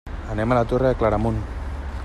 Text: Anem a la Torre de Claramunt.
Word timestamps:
Anem 0.35 0.55
a 0.55 0.57
la 0.59 0.63
Torre 0.71 0.93
de 0.93 0.99
Claramunt. 1.03 1.39